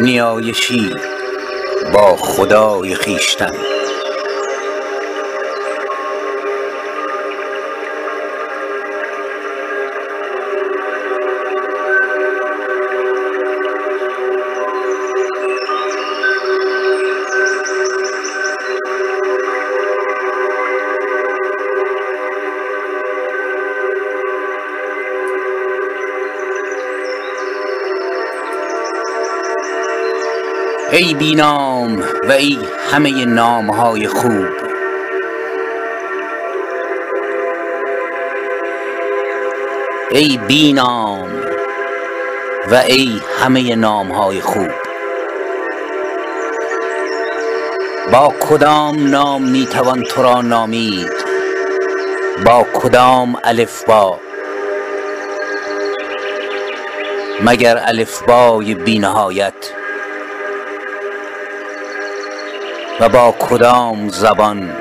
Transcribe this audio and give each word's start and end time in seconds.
نیایشی 0.00 0.90
با 1.94 2.16
خدای 2.16 2.94
خویشتن. 2.94 3.77
ای 30.98 31.14
بی 31.14 31.34
نام 31.34 32.02
و 32.28 32.32
ای 32.32 32.58
همه 32.90 33.24
نامهای 33.24 34.08
خوب. 34.08 34.48
ای 40.10 40.40
بی 40.48 40.72
نام 40.72 41.28
و 42.70 42.74
ای 42.74 43.20
همه 43.40 43.76
نامهای 43.76 44.40
خوب. 44.40 44.70
با 48.12 48.34
کدام 48.40 49.10
نام 49.10 49.42
می‌توان 49.42 50.02
تو 50.02 50.22
را 50.22 50.42
نامید؟ 50.42 51.12
با 52.46 52.66
کدام 52.74 53.36
الفبا 53.44 54.20
مگر 57.44 57.82
الفبای 57.86 58.74
بی 58.74 58.98
و 63.00 63.08
با 63.08 63.34
کدام 63.38 64.08
زبان 64.08 64.76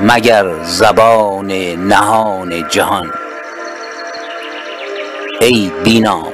مگر 0.00 0.62
زبان 0.62 1.52
نهان 1.76 2.68
جهان؟ 2.68 3.12
ای 5.40 5.72
بینام 5.84 6.32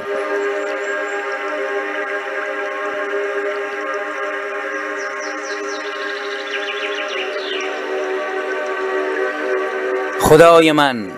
خدای 10.21 10.71
من 10.71 11.11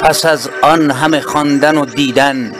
پس 0.00 0.26
از 0.26 0.50
آن 0.62 0.90
همه 0.90 1.20
خواندن 1.20 1.78
و 1.78 1.84
دیدن 1.84 2.52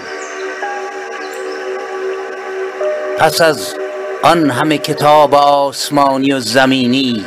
پس 3.19 3.41
از 3.41 3.78
آن 4.23 4.51
همه 4.51 4.79
کتاب 4.79 5.35
آسمانی 5.35 6.33
و 6.33 6.41
زمینی. 6.41 7.25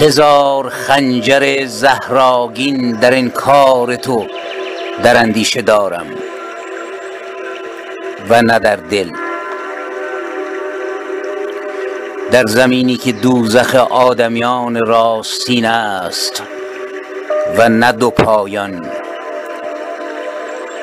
هزار 0.00 0.68
خنجر 0.68 1.64
زهراگین 1.66 2.92
در 2.92 3.14
انکار 3.14 3.96
تو 3.96 4.26
در 5.02 5.16
اندیشه 5.16 5.62
دارم. 5.62 6.06
و 8.28 8.42
نه 8.42 8.58
در 8.58 8.76
دل. 8.76 9.10
در 12.30 12.46
زمینی 12.46 12.96
که 12.96 13.12
دوزخ 13.12 13.74
آدمیان 13.74 14.86
راستین 14.86 15.64
است 15.64 16.42
و 17.58 17.68
نه 17.68 17.92
دو 17.92 18.10
پایان 18.10 18.86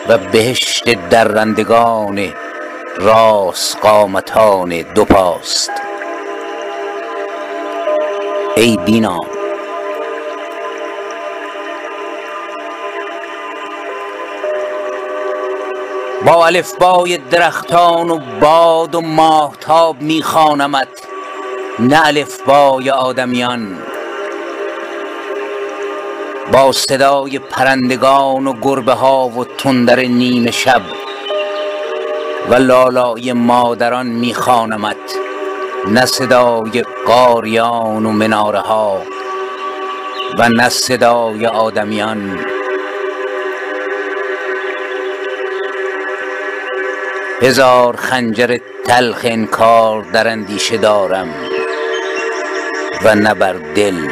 و 0.09 0.17
بهشت 0.17 1.09
درندگان 1.09 2.33
راست 2.97 3.77
قامتان 3.77 4.81
دو 4.95 5.05
پاست. 5.05 5.71
ای 8.55 8.77
بینا. 8.77 9.19
با 16.25 16.45
الفبای 16.45 17.17
درختان 17.17 18.09
و 18.09 18.19
باد 18.41 18.95
و 18.95 19.01
ماهتاب 19.01 20.01
میخوانمت 20.01 20.87
نه 21.79 22.07
الفبای 22.07 22.89
آدمیان. 22.89 23.77
با 26.51 26.71
صدای 26.71 27.39
پرندگان 27.39 28.47
و 28.47 28.53
گربه 28.61 28.93
ها 28.93 29.27
و 29.27 29.45
تندر 29.45 29.99
نیمه 29.99 30.51
شب. 30.51 31.00
و 32.49 32.55
لالای 32.55 33.33
مادران 33.33 34.07
میخوانمت 34.07 34.97
نه 35.87 36.05
صدای 36.05 36.83
قاریان 37.05 38.05
و 38.05 38.11
مناره 38.11 38.59
ها 38.59 39.01
و 40.37 40.49
نه 40.49 40.69
صدای 40.69 41.47
آدمیان. 41.47 42.39
هزار 47.41 47.95
خنجر 47.95 48.57
تلخ 48.85 49.19
انکار 49.23 50.03
در 50.13 50.27
اندیشه 50.27 50.77
دارم 50.77 51.29
و 53.03 53.15
نه 53.15 53.33
بر 53.33 53.53
دل. 53.53 54.07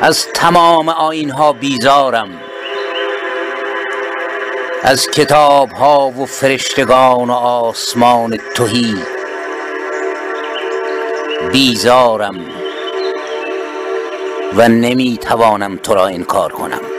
از 0.00 0.28
تمام 0.28 0.88
آیین 0.88 1.30
ها 1.30 1.52
بیزارم. 1.52 2.45
از 4.88 5.10
کتاب 5.10 5.70
ها 5.70 6.10
و 6.10 6.26
فرشتگان 6.26 7.30
و 7.30 7.32
آسمان 7.32 8.38
تهی. 8.54 8.94
بیزارم 11.52 12.36
و 14.56 14.68
نمی 14.68 15.18
توانم 15.20 15.76
تو 15.76 15.94
را 15.94 16.06
انکار 16.06 16.52
کنم. 16.52 16.95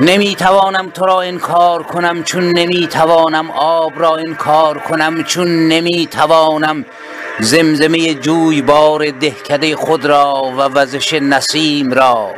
نمی 0.00 0.34
توانم 0.34 0.90
تو 0.90 1.06
را 1.06 1.20
انکار 1.20 1.82
کنم 1.82 2.22
چون 2.22 2.44
نمی 2.44 2.86
توانم 2.86 3.50
آب 3.50 4.00
را 4.00 4.16
انکار 4.16 4.78
کنم 4.78 5.24
چون 5.24 5.68
نمی 5.68 6.06
توانم 6.06 6.84
زمزمه 7.40 8.14
جویبار 8.14 9.10
دهکده 9.10 9.76
خود 9.76 10.04
را 10.04 10.52
و 10.56 10.60
وزش 10.60 11.12
نسیم 11.12 11.92
را 11.92 12.30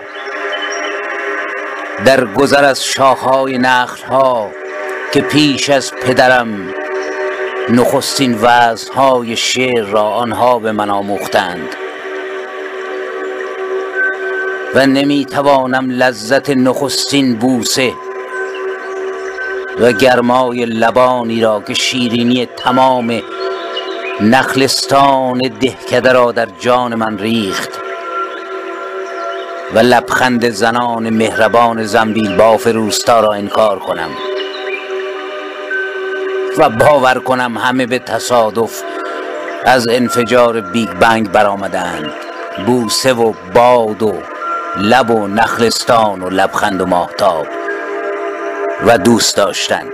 در 2.05 2.25
گذر 2.25 2.65
از 2.65 2.85
شاخهای 2.85 3.59
نخلها 3.59 4.51
که 5.13 5.21
پیش 5.21 5.71
از 5.71 5.93
پدرم 5.95 6.75
نخستین 7.69 8.39
وزنهای 8.43 9.37
شعر 9.37 9.85
را 9.85 10.03
آنها 10.03 10.59
به 10.59 10.73
من 10.73 10.91
آموختند. 10.91 11.84
و 14.75 14.87
نمی 14.87 15.25
توانم 15.25 15.91
لذت 15.91 16.51
نخستین 16.51 17.35
بوسه 17.37 17.93
و 19.81 19.93
گرمای 19.93 20.65
لبانی 20.65 21.41
را 21.41 21.61
که 21.67 21.75
شیرینی 21.75 22.47
تمام 22.47 23.21
نخلستان 24.21 25.39
دهکده 25.61 26.13
را 26.13 26.33
در 26.33 26.49
جان 26.61 26.95
من 26.95 27.19
ریخت 27.19 27.71
و 29.75 29.79
لبخند 29.79 30.49
زنان 30.51 31.11
مهربان 31.11 31.85
زنبیل 31.85 32.37
باف 32.37 32.67
روستا 32.67 33.21
را 33.21 33.33
انکار 33.33 33.79
کنم 33.79 34.11
و 36.59 36.69
باور 36.69 37.19
کنم 37.19 37.59
همه 37.59 37.87
به 37.87 37.99
تصادف 37.99 38.83
از 39.65 39.89
انفجار 39.89 40.61
بیگ 40.61 40.91
بنگ 40.91 41.33
برآمدند. 41.33 42.13
بوسه 42.67 43.13
و 43.13 43.33
باد 43.55 44.03
و 44.03 44.13
لب 44.77 45.11
و 45.11 45.27
نخلستان 45.27 46.23
و 46.23 46.31
لبخند 46.31 46.81
و 46.81 46.87
ماهتاب 46.87 47.47
و 48.87 48.99
دوست 48.99 49.37
داشتن. 49.37 49.87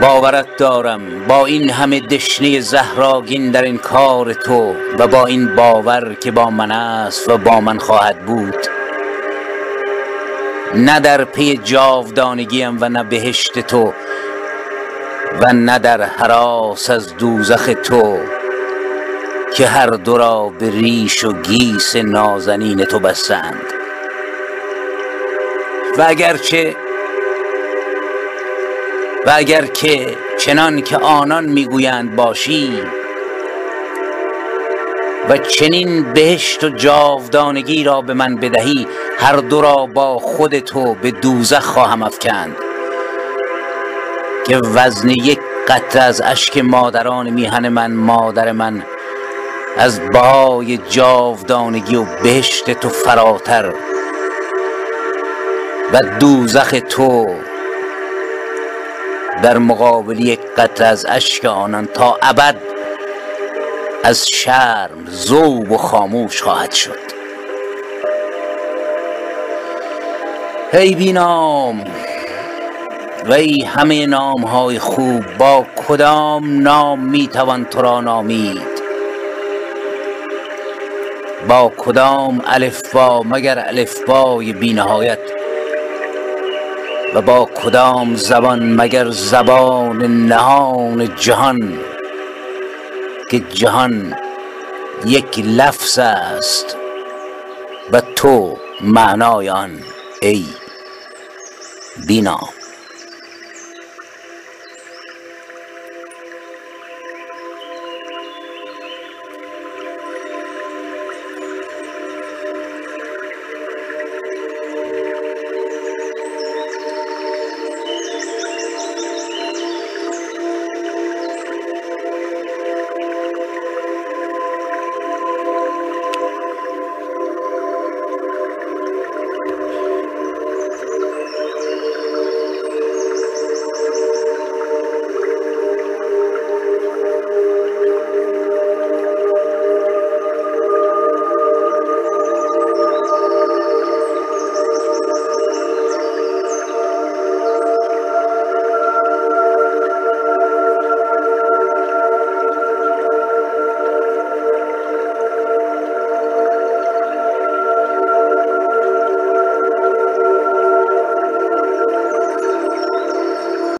باورت 0.00 0.56
دارم 0.56 1.00
با 1.28 1.46
این 1.46 1.70
همه 1.70 2.00
دشنه 2.00 2.60
زهراگین 2.60 3.50
در 3.50 3.62
این 3.62 3.78
کار 3.78 4.32
تو 4.32 4.74
و 4.98 5.06
با 5.06 5.26
این 5.26 5.56
باور 5.56 6.14
که 6.14 6.30
با 6.30 6.50
من 6.50 6.70
است 6.70 7.28
و 7.28 7.38
با 7.38 7.60
من 7.60 7.78
خواهد 7.78 8.26
بود 8.26 8.56
نه 10.74 11.00
در 11.00 11.24
پی 11.24 11.60
جاودانگیم 11.64 12.78
و 12.80 12.88
نه 12.88 13.04
بهشت 13.04 13.58
تو 13.58 13.92
و 15.42 15.52
نه 15.52 15.78
در 15.78 16.02
حراس 16.02 16.90
از 16.90 17.16
دوزخ 17.16 17.70
تو 17.84 18.18
که 19.56 19.66
هر 19.66 19.86
دو 19.86 20.18
را 20.18 20.52
به 20.58 20.70
ریش 20.70 21.24
و 21.24 21.32
گیس 21.32 21.96
نازنین 21.96 22.84
تو 22.84 22.98
بستند. 22.98 23.62
و 25.98 26.04
اگرچه 26.08 26.76
و 29.26 29.32
اگر 29.34 29.66
که 29.66 30.16
چنان 30.40 30.82
که 30.82 30.96
آنان 30.96 31.44
می‌گویند 31.44 32.16
باشی 32.16 32.82
و 35.28 35.38
چنین 35.38 36.12
بهشت 36.12 36.64
و 36.64 36.68
جاودانگی 36.68 37.84
را 37.84 38.00
به 38.00 38.14
من 38.14 38.36
بدهی 38.36 38.86
هر 39.18 39.36
دو 39.36 39.60
را 39.60 39.86
با 39.86 40.18
خود 40.18 40.58
تو 40.58 40.94
به 40.94 41.10
دوزخ 41.10 41.64
خواهم 41.64 42.02
افکند. 42.02 42.71
که 44.46 44.56
وزن 44.56 45.08
یک 45.08 45.38
قطره 45.68 46.02
از 46.02 46.20
اشک 46.24 46.58
مادران 46.58 47.30
میهن 47.30 47.68
من 47.68 47.92
مادر 47.92 48.52
من. 48.52 48.82
از 49.76 50.00
بهای 50.00 50.78
جاودانگی 50.78 51.96
و 51.96 52.04
بهشت 52.22 52.70
تو 52.70 52.88
فراتر. 52.88 53.72
و 55.92 55.98
دوزخ 56.20 56.74
تو 56.88 57.34
در 59.42 59.58
مقابل 59.58 60.20
یک 60.20 60.40
قطره 60.56 60.86
از 60.86 61.06
اشک 61.06 61.44
آنان 61.44 61.86
تا 61.86 62.18
ابد 62.22 62.56
از 64.04 64.28
شرم 64.28 65.06
زوب 65.06 65.72
و 65.72 65.76
خاموش 65.76 66.42
خواهد 66.42 66.72
شد. 66.72 67.12
ای 70.72 70.94
بینام 70.94 71.84
و 73.28 73.32
ای 73.32 73.62
همه 73.62 74.06
نام 74.06 74.42
های 74.42 74.78
خوب 74.78 75.24
با 75.38 75.66
کدام 75.88 76.62
نام 76.62 77.00
می‌توان 77.00 77.64
تو 77.64 77.82
را 77.82 78.00
نامید؟ 78.00 78.82
با 81.48 81.72
کدام 81.76 82.42
الفبا 82.46 83.22
مگر 83.22 83.64
الفبای 83.68 84.52
بینهایت 84.52 85.18
و 87.14 87.22
با 87.22 87.48
کدام 87.54 88.14
زبان 88.14 88.80
مگر 88.80 89.10
زبان 89.10 90.26
نهان 90.26 91.16
جهان؟ 91.16 91.78
که 93.30 93.40
جهان 93.40 94.14
یک 95.06 95.38
لفظ 95.38 95.98
است 95.98 96.76
و 97.92 98.00
تو 98.00 98.56
معنای 98.80 99.50
آن 99.50 99.78
ای 100.22 100.44
بینام 102.06 102.61